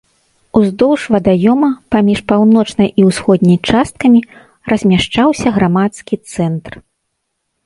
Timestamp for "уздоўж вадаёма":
0.59-1.67